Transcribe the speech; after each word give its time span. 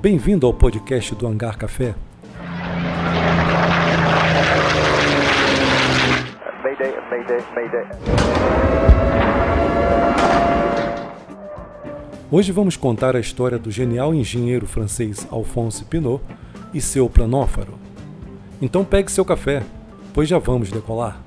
Bem-vindo 0.00 0.46
ao 0.46 0.54
podcast 0.54 1.14
do 1.14 1.26
Hangar 1.26 1.58
Café. 1.58 1.94
Mayday, 6.64 6.94
mayday, 7.10 7.44
mayday. 7.54 7.84
Hoje 12.30 12.50
vamos 12.50 12.78
contar 12.78 13.14
a 13.14 13.20
história 13.20 13.58
do 13.58 13.70
genial 13.70 14.14
engenheiro 14.14 14.66
francês 14.66 15.28
Alphonse 15.30 15.84
Pinot 15.84 16.24
e 16.72 16.80
seu 16.80 17.06
planófaro. 17.10 17.74
Então 18.62 18.86
pegue 18.86 19.12
seu 19.12 19.26
café, 19.26 19.62
pois 20.14 20.26
já 20.26 20.38
vamos 20.38 20.70
decolar. 20.70 21.22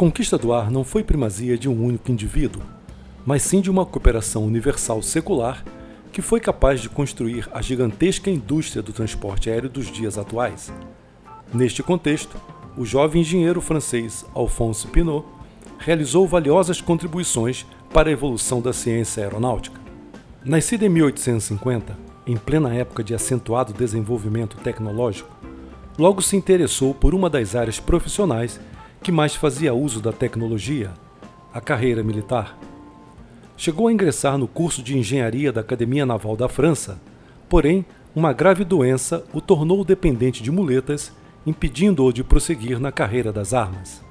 Conquista 0.00 0.38
do 0.38 0.54
ar 0.54 0.70
não 0.70 0.82
foi 0.82 1.04
primazia 1.04 1.58
de 1.58 1.68
um 1.68 1.84
único 1.84 2.10
indivíduo, 2.10 2.62
mas 3.26 3.42
sim 3.42 3.60
de 3.60 3.70
uma 3.70 3.84
cooperação 3.84 4.46
universal 4.46 5.02
secular 5.02 5.62
que 6.10 6.22
foi 6.22 6.40
capaz 6.40 6.80
de 6.80 6.88
construir 6.88 7.46
a 7.52 7.60
gigantesca 7.60 8.30
indústria 8.30 8.82
do 8.82 8.94
transporte 8.94 9.50
aéreo 9.50 9.68
dos 9.68 9.92
dias 9.92 10.16
atuais. 10.16 10.72
Neste 11.52 11.82
contexto, 11.82 12.34
o 12.78 12.86
jovem 12.86 13.20
engenheiro 13.20 13.60
francês 13.60 14.24
Alphonse 14.34 14.86
Pinot 14.86 15.26
realizou 15.78 16.26
valiosas 16.26 16.80
contribuições 16.80 17.66
para 17.92 18.08
a 18.08 18.12
evolução 18.12 18.62
da 18.62 18.72
ciência 18.72 19.22
aeronáutica. 19.22 19.78
Nascido 20.42 20.82
em 20.82 20.88
1850, 20.88 21.94
em 22.26 22.38
plena 22.38 22.74
época 22.74 23.04
de 23.04 23.14
acentuado 23.14 23.74
desenvolvimento 23.74 24.56
tecnológico, 24.64 25.28
logo 25.98 26.22
se 26.22 26.38
interessou 26.38 26.94
por 26.94 27.14
uma 27.14 27.28
das 27.28 27.54
áreas 27.54 27.78
profissionais 27.78 28.58
que 29.02 29.10
mais 29.10 29.34
fazia 29.34 29.72
uso 29.72 30.00
da 30.00 30.12
tecnologia, 30.12 30.92
a 31.52 31.60
carreira 31.60 32.02
militar. 32.02 32.58
Chegou 33.56 33.88
a 33.88 33.92
ingressar 33.92 34.36
no 34.36 34.46
curso 34.46 34.82
de 34.82 34.96
engenharia 34.96 35.52
da 35.52 35.60
Academia 35.60 36.04
Naval 36.04 36.36
da 36.36 36.48
França, 36.48 37.00
porém, 37.48 37.84
uma 38.14 38.32
grave 38.32 38.64
doença 38.64 39.24
o 39.32 39.40
tornou 39.40 39.84
dependente 39.84 40.42
de 40.42 40.50
muletas, 40.50 41.12
impedindo-o 41.46 42.12
de 42.12 42.22
prosseguir 42.22 42.78
na 42.78 42.92
carreira 42.92 43.32
das 43.32 43.54
armas. 43.54 44.02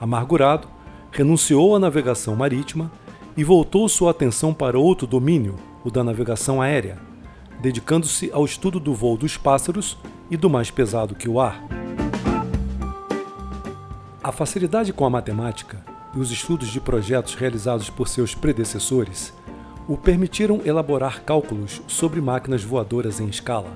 Amargurado, 0.00 0.68
renunciou 1.10 1.76
à 1.76 1.78
navegação 1.78 2.34
marítima 2.34 2.90
e 3.36 3.44
voltou 3.44 3.88
sua 3.88 4.10
atenção 4.10 4.52
para 4.52 4.78
outro 4.78 5.06
domínio, 5.06 5.56
o 5.84 5.90
da 5.90 6.02
navegação 6.02 6.60
aérea, 6.60 6.98
dedicando-se 7.60 8.30
ao 8.32 8.44
estudo 8.44 8.80
do 8.80 8.94
voo 8.94 9.16
dos 9.16 9.36
pássaros 9.36 9.96
e 10.30 10.36
do 10.36 10.50
mais 10.50 10.70
pesado 10.70 11.14
que 11.14 11.28
o 11.28 11.40
ar. 11.40 11.77
A 14.28 14.30
facilidade 14.30 14.92
com 14.92 15.06
a 15.06 15.10
matemática 15.10 15.82
e 16.14 16.18
os 16.18 16.30
estudos 16.30 16.68
de 16.68 16.82
projetos 16.82 17.34
realizados 17.34 17.88
por 17.88 18.06
seus 18.06 18.34
predecessores 18.34 19.32
o 19.88 19.96
permitiram 19.96 20.60
elaborar 20.66 21.22
cálculos 21.22 21.80
sobre 21.88 22.20
máquinas 22.20 22.62
voadoras 22.62 23.20
em 23.20 23.28
escala. 23.28 23.72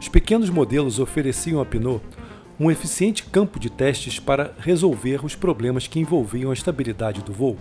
Os 0.00 0.08
pequenos 0.08 0.50
modelos 0.50 0.98
ofereciam 0.98 1.60
a 1.60 1.64
Pinot 1.64 2.02
um 2.58 2.72
eficiente 2.72 3.22
campo 3.22 3.60
de 3.60 3.70
testes 3.70 4.18
para 4.18 4.52
resolver 4.58 5.24
os 5.24 5.36
problemas 5.36 5.86
que 5.86 6.00
envolviam 6.00 6.50
a 6.50 6.54
estabilidade 6.54 7.22
do 7.22 7.32
voo. 7.32 7.56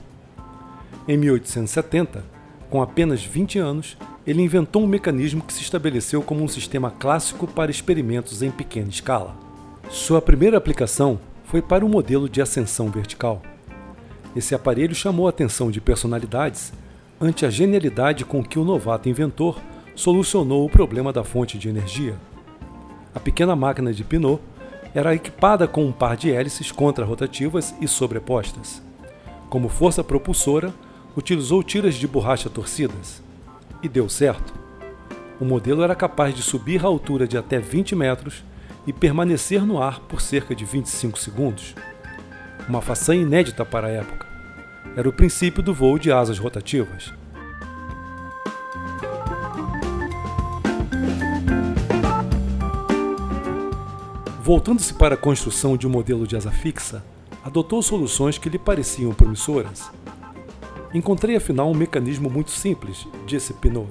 Em 1.07 1.15
1870, 1.15 2.25
com 2.67 2.81
apenas 2.81 3.23
20 3.23 3.59
anos, 3.59 3.95
ele 4.25 4.41
inventou 4.41 4.81
um 4.81 4.87
mecanismo 4.87 5.43
que 5.43 5.53
se 5.53 5.61
estabeleceu 5.61 6.23
como 6.23 6.43
um 6.43 6.47
sistema 6.47 6.89
clássico 6.89 7.45
para 7.45 7.69
experimentos 7.69 8.41
em 8.41 8.49
pequena 8.49 8.89
escala. 8.89 9.35
Sua 9.91 10.19
primeira 10.19 10.57
aplicação 10.57 11.19
foi 11.55 11.61
para 11.61 11.85
um 11.85 11.87
modelo 11.87 12.27
de 12.27 12.41
ascensão 12.41 12.91
vertical. 12.91 13.41
Esse 14.35 14.53
aparelho 14.53 14.93
chamou 14.93 15.25
a 15.25 15.29
atenção 15.29 15.71
de 15.71 15.79
personalidades 15.79 16.73
ante 17.17 17.45
a 17.45 17.49
genialidade 17.49 18.25
com 18.25 18.43
que 18.43 18.59
o 18.59 18.65
novato 18.65 19.07
inventor 19.07 19.57
solucionou 19.95 20.65
o 20.65 20.69
problema 20.69 21.13
da 21.13 21.23
fonte 21.23 21.57
de 21.57 21.69
energia. 21.69 22.17
A 23.13 23.21
pequena 23.21 23.55
máquina 23.55 23.93
de 23.93 24.03
Pinot 24.03 24.41
era 24.93 25.15
equipada 25.15 25.65
com 25.65 25.85
um 25.85 25.93
par 25.93 26.17
de 26.17 26.29
hélices 26.29 26.73
contra-rotativas 26.73 27.73
e 27.79 27.87
sobrepostas. 27.87 28.83
Como 29.49 29.69
força 29.69 30.03
propulsora, 30.03 30.73
utilizou 31.15 31.63
tiras 31.63 31.95
de 31.95 32.05
borracha 32.05 32.49
torcidas. 32.49 33.23
E 33.81 33.87
deu 33.87 34.09
certo. 34.09 34.53
O 35.39 35.45
modelo 35.45 35.83
era 35.83 35.95
capaz 35.95 36.35
de 36.35 36.41
subir 36.41 36.83
a 36.83 36.87
altura 36.89 37.25
de 37.25 37.37
até 37.37 37.59
20 37.59 37.95
metros 37.95 38.43
e 38.87 38.93
permanecer 38.93 39.65
no 39.65 39.81
ar 39.81 39.99
por 40.01 40.21
cerca 40.21 40.55
de 40.55 40.65
25 40.65 41.17
segundos. 41.17 41.75
Uma 42.67 42.81
façanha 42.81 43.21
inédita 43.21 43.65
para 43.65 43.87
a 43.87 43.91
época. 43.91 44.25
Era 44.95 45.09
o 45.09 45.13
princípio 45.13 45.61
do 45.61 45.73
voo 45.73 45.99
de 45.99 46.11
asas 46.11 46.39
rotativas. 46.39 47.13
Voltando-se 54.41 54.93
para 54.93 55.15
a 55.15 55.17
construção 55.17 55.75
de 55.75 55.87
um 55.87 55.89
modelo 55.89 56.27
de 56.27 56.35
asa 56.35 56.51
fixa, 56.51 57.03
adotou 57.43 57.81
soluções 57.81 58.37
que 58.37 58.47
lhe 58.47 58.59
pareciam 58.59 59.11
promissoras. 59.11 59.89
Encontrei 60.93 61.35
afinal 61.35 61.69
um 61.69 61.73
mecanismo 61.73 62.29
muito 62.29 62.51
simples, 62.51 63.07
disse 63.25 63.53
Pinot. 63.53 63.89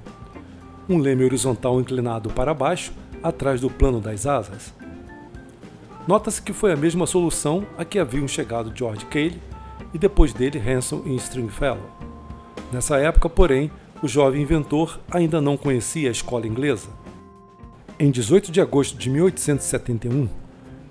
Um 0.89 0.99
leme 0.99 1.25
horizontal 1.25 1.81
inclinado 1.81 2.31
para 2.31 2.55
baixo, 2.55 2.93
atrás 3.23 3.61
do 3.61 3.69
plano 3.69 4.01
das 4.01 4.27
asas. 4.27 4.73
Nota-se 6.07 6.43
que 6.43 6.53
foi 6.53 6.71
a 6.71 6.77
mesma 6.77 7.07
solução 7.07 7.67
a 7.79 7.85
que 7.85 7.99
haviam 7.99 8.29
chegado 8.29 8.73
George 8.75 9.07
Cayley 9.07 9.41
e 9.95 9.99
depois 9.99 10.35
dele 10.35 10.59
Hanson 10.59 11.03
e 11.07 11.15
Stringfellow. 11.17 11.89
Nessa 12.71 12.99
época, 12.99 13.29
porém, 13.29 13.71
o 14.03 14.09
jovem 14.09 14.43
inventor 14.43 15.01
ainda 15.11 15.41
não 15.41 15.57
conhecia 15.57 16.11
a 16.11 16.13
escola 16.13 16.47
inglesa. 16.47 16.91
Em 17.99 18.11
18 18.11 18.53
de 18.53 18.61
agosto 18.61 18.99
de 18.99 19.09
1871, 19.09 20.29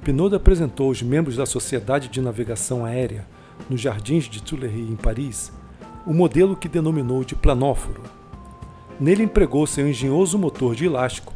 Pinot 0.03 0.35
apresentou 0.35 0.87
aos 0.87 1.03
membros 1.03 1.35
da 1.35 1.45
Sociedade 1.45 2.07
de 2.07 2.19
Navegação 2.19 2.83
Aérea, 2.83 3.27
nos 3.69 3.79
jardins 3.79 4.23
de 4.27 4.41
Tuileries, 4.41 4.89
em 4.89 4.95
Paris, 4.95 5.51
o 6.07 6.13
modelo 6.13 6.55
que 6.55 6.67
denominou 6.67 7.23
de 7.23 7.35
planóforo. 7.35 8.01
Nele 8.99 9.23
empregou 9.23 9.67
seu 9.67 9.87
engenhoso 9.87 10.39
motor 10.39 10.73
de 10.73 10.85
elástico, 10.85 11.33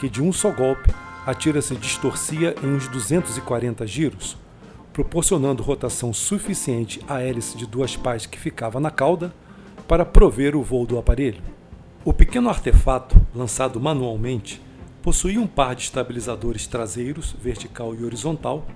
que 0.00 0.08
de 0.08 0.22
um 0.22 0.32
só 0.32 0.50
golpe 0.50 0.90
a 1.28 1.34
tira 1.34 1.60
se 1.60 1.76
distorcia 1.76 2.54
em 2.62 2.68
uns 2.68 2.88
240 2.88 3.86
giros, 3.86 4.38
proporcionando 4.94 5.62
rotação 5.62 6.10
suficiente 6.10 7.02
à 7.06 7.20
hélice 7.20 7.54
de 7.54 7.66
duas 7.66 7.94
pás 7.94 8.24
que 8.24 8.38
ficava 8.38 8.80
na 8.80 8.90
cauda 8.90 9.30
para 9.86 10.06
prover 10.06 10.56
o 10.56 10.62
voo 10.62 10.86
do 10.86 10.96
aparelho. 10.96 11.42
O 12.02 12.14
pequeno 12.14 12.48
artefato, 12.48 13.20
lançado 13.34 13.78
manualmente, 13.78 14.62
Possuía 15.02 15.40
um 15.40 15.46
par 15.46 15.74
de 15.74 15.82
estabilizadores 15.82 16.66
traseiros, 16.66 17.34
vertical 17.40 17.94
e 17.94 18.04
horizontal, 18.04 18.66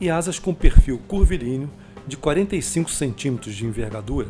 e 0.00 0.10
asas 0.10 0.38
com 0.38 0.52
perfil 0.52 1.00
curvilíneo 1.06 1.70
de 2.06 2.16
45 2.16 2.90
cm 2.90 3.38
de 3.50 3.64
envergadura. 3.64 4.28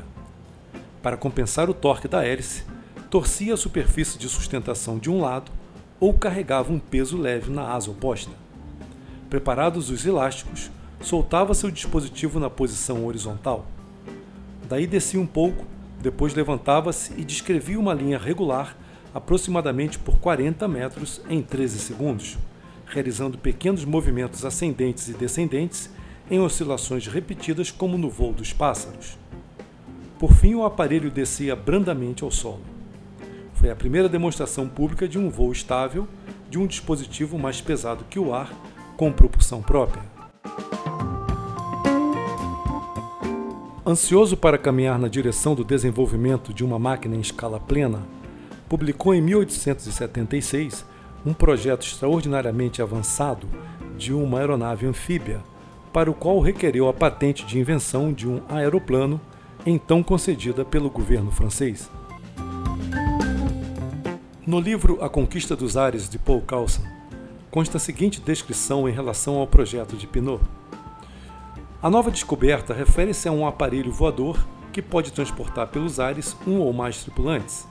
Para 1.03 1.17
compensar 1.17 1.71
o 1.71 1.75
torque 1.75 2.07
da 2.07 2.27
hélice, 2.27 2.65
torcia 3.11 3.55
a 3.55 3.57
superfície 3.57 4.19
de 4.19 4.29
sustentação 4.29 4.99
de 4.99 5.11
um 5.11 5.21
lado 5.21 5.51
ou 6.01 6.15
carregava 6.15 6.73
um 6.73 6.79
peso 6.79 7.17
leve 7.17 7.51
na 7.51 7.73
asa 7.73 7.91
oposta. 7.91 8.31
Preparados 9.29 9.91
os 9.91 10.07
elásticos, 10.07 10.71
soltava-se 11.01 11.67
o 11.67 11.73
dispositivo 11.73 12.41
na 12.41 12.49
posição 12.49 13.05
horizontal. 13.05 13.67
Daí 14.69 14.87
descia 14.87 15.21
um 15.21 15.27
pouco, 15.27 15.65
depois 16.01 16.35
levantava-se 16.35 17.13
e 17.17 17.25
descrevia 17.25 17.79
uma 17.79 17.95
linha 17.95 18.19
regular 18.19 18.77
aproximadamente 19.15 19.99
por 19.99 20.19
40 20.19 20.69
metros 20.69 21.21
em 21.29 21.43
13 21.43 21.79
segundos, 21.79 22.39
realizando 22.87 23.39
pequenos 23.39 23.85
movimentos 23.85 24.45
ascendentes 24.45 25.09
e 25.09 25.15
descendentes 25.15 25.91
em 26.31 26.39
oscilações 26.39 27.07
repetidas 27.07 27.71
como 27.71 27.97
no 27.97 28.11
voo 28.11 28.33
dos 28.33 28.53
pássaros. 28.53 29.19
Por 30.19 30.33
fim, 30.33 30.55
o 30.55 30.65
aparelho 30.65 31.11
descia 31.11 31.57
brandamente 31.57 32.23
ao 32.23 32.31
solo. 32.31 32.78
Foi 33.59 33.71
a 33.71 33.77
primeira 33.77 34.09
demonstração 34.09 34.69
pública 34.69 35.09
de 35.09 35.19
um 35.19 35.29
voo 35.29 35.51
estável 35.51 36.07
de 36.49 36.61
um 36.61 36.67
dispositivo 36.67 37.37
mais 37.37 37.61
pesado 37.61 38.05
que 38.09 38.17
o 38.17 38.33
ar, 38.33 38.53
com 38.97 39.11
propulsão 39.11 39.61
própria. 39.61 40.03
Ansioso 43.85 44.37
para 44.37 44.57
caminhar 44.57 44.97
na 44.97 45.09
direção 45.09 45.57
do 45.57 45.65
desenvolvimento 45.65 46.55
de 46.55 46.65
uma 46.65 46.79
máquina 46.79 47.17
em 47.17 47.21
escala 47.21 47.59
plena, 47.59 48.01
publicou 48.69 49.13
em 49.13 49.21
1876 49.21 50.85
um 51.27 51.35
projeto 51.35 51.85
extraordinariamente 51.85 52.81
avançado 52.81 53.49
de 53.97 54.15
uma 54.15 54.39
aeronave 54.39 54.87
anfíbia, 54.87 55.41
para 55.93 56.09
o 56.09 56.15
qual 56.15 56.39
requereu 56.39 56.89
a 56.89 56.93
patente 56.93 57.45
de 57.45 57.59
invenção 57.59 58.13
de 58.13 58.29
um 58.29 58.41
aeroplano, 58.49 59.21
então 59.67 60.01
concedida 60.01 60.65
pelo 60.65 60.89
governo 60.89 61.33
francês. 61.33 61.91
No 64.49 64.59
livro 64.59 65.05
A 65.05 65.11
Conquista 65.11 65.55
dos 65.55 65.77
Ares 65.77 66.09
de 66.09 66.19
Paul 66.19 66.41
Coulson, 66.41 66.81
consta 67.51 67.77
a 67.77 67.81
seguinte 67.81 68.19
descrição 68.19 68.89
em 68.89 68.93
relação 68.93 69.37
ao 69.37 69.47
projeto 69.47 69.95
de 69.95 70.07
Pinot. 70.07 70.43
A 71.83 71.91
nova 71.91 72.11
descoberta 72.11 72.73
refere-se 72.73 73.29
a 73.29 73.31
um 73.31 73.47
aparelho 73.47 73.93
voador 73.93 74.43
que 74.73 74.81
pode 74.81 75.13
transportar 75.13 75.69
pelos 75.69 76.01
ares 76.01 76.35
um 76.47 76.61
ou 76.61 76.73
mais 76.73 77.03
tripulantes. 77.03 77.69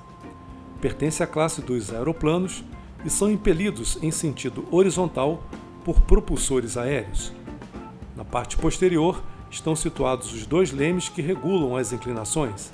Pertence 0.79 1.23
à 1.23 1.25
classe 1.25 1.63
dos 1.63 1.91
aeroplanos 1.91 2.63
e 3.03 3.09
são 3.09 3.31
impelidos 3.31 3.97
em 4.03 4.11
sentido 4.11 4.63
horizontal 4.69 5.41
por 5.83 5.99
propulsores 6.01 6.77
aéreos. 6.77 7.33
Na 8.15 8.23
parte 8.23 8.55
posterior 8.55 9.23
estão 9.49 9.75
situados 9.75 10.31
os 10.31 10.45
dois 10.45 10.71
lemes 10.71 11.09
que 11.09 11.23
regulam 11.23 11.75
as 11.75 11.91
inclinações. 11.91 12.71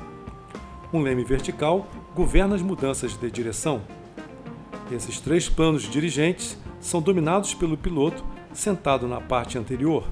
Um 0.94 1.02
leme 1.02 1.24
vertical 1.24 1.88
governa 2.16 2.54
as 2.54 2.62
mudanças 2.62 3.18
de 3.18 3.32
direção. 3.32 3.82
Esses 4.92 5.20
três 5.20 5.50
planos 5.50 5.90
dirigentes 5.90 6.56
são 6.80 7.02
dominados 7.02 7.56
pelo 7.56 7.76
piloto 7.76 8.24
sentado 8.54 9.08
na 9.08 9.20
parte 9.20 9.58
anterior. 9.58 10.08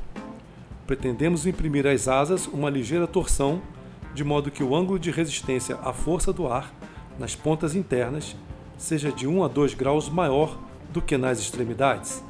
Pretendemos 0.87 1.45
imprimir 1.45 1.85
às 1.85 2.07
asas 2.07 2.47
uma 2.47 2.67
ligeira 2.67 3.05
torção, 3.05 3.61
de 4.15 4.23
modo 4.23 4.49
que 4.49 4.63
o 4.63 4.75
ângulo 4.75 4.97
de 4.97 5.11
resistência 5.11 5.77
à 5.83 5.93
força 5.93 6.33
do 6.33 6.47
ar 6.47 6.73
nas 7.19 7.35
pontas 7.35 7.75
internas 7.75 8.35
seja 8.75 9.11
de 9.11 9.27
1 9.27 9.43
a 9.43 9.47
2 9.47 9.75
graus 9.75 10.09
maior 10.09 10.57
do 10.91 10.99
que 10.99 11.15
nas 11.15 11.39
extremidades. 11.39 12.23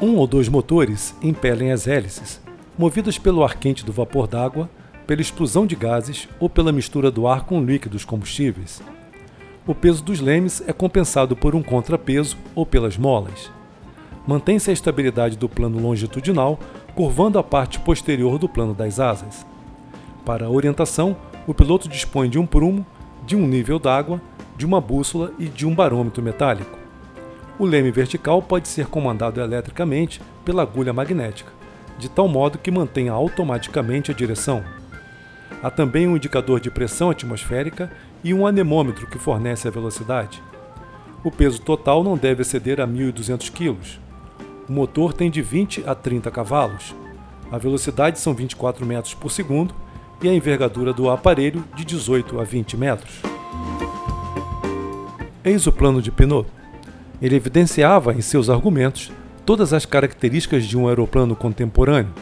Um 0.00 0.14
ou 0.14 0.28
dois 0.28 0.48
motores 0.48 1.12
impelem 1.20 1.72
as 1.72 1.88
hélices, 1.88 2.40
movidas 2.78 3.18
pelo 3.18 3.42
ar 3.42 3.56
quente 3.56 3.84
do 3.84 3.92
vapor 3.92 4.28
d'água, 4.28 4.70
pela 5.06 5.20
explosão 5.20 5.66
de 5.66 5.76
gases 5.76 6.28
ou 6.40 6.50
pela 6.50 6.72
mistura 6.72 7.10
do 7.10 7.26
ar 7.26 7.44
com 7.44 7.62
líquidos 7.62 8.04
combustíveis. 8.04 8.82
O 9.66 9.74
peso 9.74 10.02
dos 10.02 10.20
lemes 10.20 10.62
é 10.66 10.72
compensado 10.72 11.34
por 11.34 11.54
um 11.54 11.62
contrapeso 11.62 12.36
ou 12.54 12.64
pelas 12.64 12.96
molas. 12.96 13.50
Mantém-se 14.26 14.70
a 14.70 14.72
estabilidade 14.72 15.36
do 15.36 15.48
plano 15.48 15.78
longitudinal, 15.80 16.58
curvando 16.94 17.38
a 17.38 17.42
parte 17.42 17.78
posterior 17.78 18.38
do 18.38 18.48
plano 18.48 18.74
das 18.74 18.98
asas. 18.98 19.46
Para 20.24 20.46
a 20.46 20.50
orientação, 20.50 21.16
o 21.46 21.54
piloto 21.54 21.88
dispõe 21.88 22.28
de 22.28 22.38
um 22.38 22.46
prumo, 22.46 22.84
de 23.24 23.36
um 23.36 23.46
nível 23.46 23.78
d'água, 23.78 24.20
de 24.56 24.66
uma 24.66 24.80
bússola 24.80 25.32
e 25.38 25.46
de 25.46 25.66
um 25.66 25.74
barômetro 25.74 26.22
metálico. 26.22 26.76
O 27.58 27.64
leme 27.64 27.90
vertical 27.90 28.42
pode 28.42 28.68
ser 28.68 28.86
comandado 28.86 29.40
eletricamente 29.40 30.20
pela 30.44 30.62
agulha 30.62 30.92
magnética, 30.92 31.50
de 31.98 32.08
tal 32.08 32.28
modo 32.28 32.58
que 32.58 32.70
mantenha 32.70 33.12
automaticamente 33.12 34.10
a 34.10 34.14
direção. 34.14 34.62
Há 35.62 35.70
também 35.70 36.06
um 36.06 36.16
indicador 36.16 36.60
de 36.60 36.70
pressão 36.70 37.10
atmosférica 37.10 37.90
e 38.22 38.34
um 38.34 38.46
anemômetro 38.46 39.06
que 39.06 39.18
fornece 39.18 39.66
a 39.66 39.70
velocidade. 39.70 40.42
O 41.24 41.30
peso 41.30 41.60
total 41.60 42.04
não 42.04 42.16
deve 42.16 42.42
exceder 42.42 42.80
a 42.80 42.86
1.200 42.86 43.50
kg. 43.50 43.76
O 44.68 44.72
motor 44.72 45.12
tem 45.12 45.30
de 45.30 45.42
20 45.42 45.84
a 45.86 45.94
30 45.94 46.30
cavalos. 46.30 46.94
A 47.50 47.58
velocidade 47.58 48.18
são 48.18 48.34
24 48.34 48.84
metros 48.84 49.14
por 49.14 49.30
segundo 49.30 49.74
e 50.22 50.28
a 50.28 50.34
envergadura 50.34 50.92
do 50.92 51.10
aparelho 51.10 51.64
de 51.74 51.84
18 51.84 52.40
a 52.40 52.44
20 52.44 52.76
metros. 52.76 53.20
Eis 55.44 55.66
o 55.66 55.72
plano 55.72 56.02
de 56.02 56.10
Pinot. 56.10 56.48
Ele 57.22 57.36
evidenciava 57.36 58.12
em 58.12 58.20
seus 58.20 58.50
argumentos 58.50 59.12
todas 59.44 59.72
as 59.72 59.86
características 59.86 60.66
de 60.66 60.76
um 60.76 60.88
aeroplano 60.88 61.36
contemporâneo. 61.36 62.12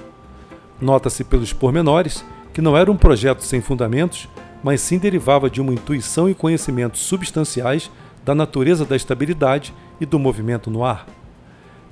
Nota-se 0.81 1.25
pelos 1.25 1.53
pormenores 1.53 2.25
que 2.55 2.63
não 2.63 2.77
era 2.77 2.91
um 2.91 2.97
projeto 2.97 3.43
sem 3.43 3.61
fundamentos, 3.61 4.29
mas 4.63 4.81
sim 4.81 4.97
derivava 4.97 5.51
de 5.51 5.61
uma 5.61 5.75
intuição 5.75 6.31
e 6.31 6.35
conhecimentos 6.35 7.01
substanciais 7.03 7.91
da 8.25 8.35
natureza 8.35 8.85
da 8.85 8.97
estabilidade 8.97 9.75
e 10.01 10.07
do 10.07 10.19
movimento 10.19 10.71
no 10.71 10.85
ar. 10.85 11.05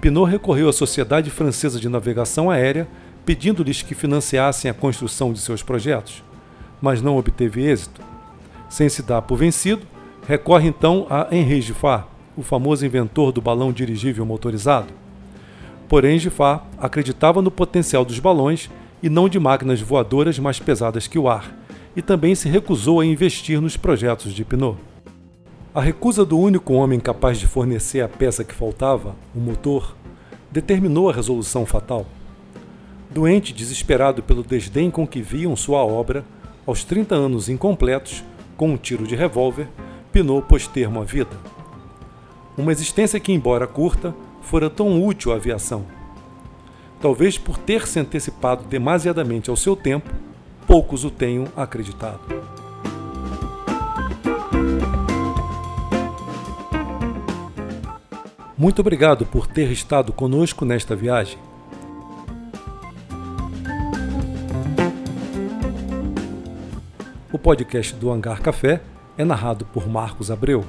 Pinot 0.00 0.31
recorreu 0.31 0.69
à 0.69 0.73
Sociedade 0.73 1.31
Francesa 1.31 1.79
de 1.79 1.88
Navegação 1.88 2.49
Aérea 2.49 2.88
pedindo-lhes 3.26 3.82
que 3.82 3.94
financiassem 3.94 4.70
a 4.70 4.75
construção 4.75 5.32
de 5.32 5.41
seus 5.41 5.62
projetos, 5.62 6.25
mas 6.81 7.03
não 7.03 7.17
obteve 7.17 7.64
êxito. 7.64 8.00
Sem 8.69 8.88
se 8.88 9.03
dar 9.03 9.20
por 9.23 9.37
vencido, 9.37 9.87
recorre 10.26 10.69
então 10.69 11.06
a 11.11 11.29
Henri 11.31 11.61
Giffard, 11.61 12.06
o 12.37 12.43
famoso 12.43 12.87
inventor 12.87 13.32
do 13.32 13.43
balão 13.43 13.73
dirigível 13.73 14.25
motorizado. 14.25 14.93
Porém, 15.88 16.19
Giffard 16.19 16.62
acreditava 16.79 17.43
no 17.43 17.50
potencial 17.50 18.05
dos 18.05 18.19
balões 18.19 18.70
e 19.02 19.10
não 19.10 19.28
de 19.28 19.38
máquinas 19.38 19.81
voadoras 19.81 20.38
mais 20.38 20.58
pesadas 20.58 21.06
que 21.06 21.19
o 21.19 21.28
ar, 21.28 21.56
e 21.96 22.00
também 22.00 22.34
se 22.34 22.49
recusou 22.49 23.00
a 23.00 23.04
investir 23.06 23.60
nos 23.60 23.76
projetos 23.76 24.32
de 24.32 24.44
Pinot. 24.44 24.78
A 25.75 25.81
recusa 25.81 26.25
do 26.25 26.38
único 26.38 26.75
homem 26.75 27.00
capaz 27.00 27.38
de 27.38 27.46
fornecer 27.46 28.00
a 28.00 28.08
peça 28.08 28.44
que 28.44 28.54
faltava, 28.54 29.16
o 29.34 29.40
motor, 29.40 29.96
determinou 30.50 31.08
a 31.08 31.12
resolução 31.12 31.64
fatal. 31.64 32.06
Doente, 33.10 33.52
desesperado 33.52 34.22
pelo 34.22 34.43
desdém 34.43 34.90
com 34.90 35.06
que 35.06 35.20
viam 35.20 35.56
sua 35.56 35.84
obra, 35.84 36.25
aos 36.66 36.84
30 36.84 37.14
anos 37.14 37.49
incompletos, 37.49 38.22
com 38.56 38.70
um 38.70 38.76
tiro 38.76 39.06
de 39.06 39.16
revólver, 39.16 39.69
Pinot 40.12 40.46
pôs 40.46 40.66
termo 40.66 41.00
à 41.00 41.04
vida. 41.04 41.37
Uma 42.56 42.70
existência 42.70 43.19
que, 43.19 43.32
embora 43.32 43.66
curta, 43.66 44.14
fora 44.43 44.69
tão 44.69 45.02
útil 45.02 45.32
à 45.32 45.37
aviação. 45.37 45.87
Talvez 47.02 47.37
por 47.37 47.58
ter 47.58 47.88
se 47.88 47.99
antecipado 47.99 48.62
demasiadamente 48.64 49.50
ao 49.50 49.56
seu 49.56 49.75
tempo, 49.75 50.08
poucos 50.69 51.04
o 51.04 51.10
tenham 51.10 51.49
acreditado. 51.56 52.20
Muito 58.56 58.78
obrigado 58.78 59.26
por 59.26 59.49
ter 59.49 59.69
estado 59.72 60.12
conosco 60.12 60.64
nesta 60.64 60.94
viagem. 60.94 61.40
O 67.32 67.38
podcast 67.38 67.96
do 67.96 68.12
Hangar 68.12 68.40
Café 68.40 68.81
é 69.19 69.25
narrado 69.25 69.64
por 69.64 69.88
Marcos 69.88 70.31
Abreu. 70.31 70.64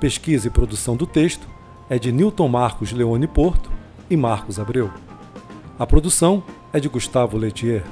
Pesquisa 0.00 0.48
e 0.48 0.50
produção 0.50 0.96
do 0.96 1.06
texto 1.06 1.46
é 1.88 1.96
de 1.96 2.10
Newton 2.10 2.48
Marcos 2.48 2.90
Leone 2.90 3.28
Porto 3.28 3.70
e 4.10 4.16
Marcos 4.16 4.58
Abreu. 4.58 4.90
A 5.78 5.86
produção 5.86 6.42
é 6.72 6.80
de 6.80 6.88
Gustavo 6.88 7.38
Letier. 7.38 7.84